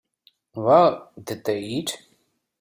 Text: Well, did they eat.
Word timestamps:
Well, 0.55 1.11
did 1.23 1.43
they 1.45 1.59
eat. 1.59 1.95